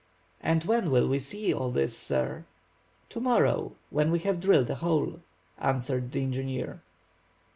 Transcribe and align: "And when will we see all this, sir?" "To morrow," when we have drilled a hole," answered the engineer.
"And 0.41 0.63
when 0.63 0.89
will 0.89 1.07
we 1.07 1.19
see 1.19 1.53
all 1.53 1.69
this, 1.69 1.95
sir?" 1.95 2.45
"To 3.09 3.19
morrow," 3.19 3.73
when 3.91 4.09
we 4.09 4.17
have 4.21 4.39
drilled 4.41 4.71
a 4.71 4.75
hole," 4.81 5.19
answered 5.59 6.11
the 6.11 6.23
engineer. 6.23 6.81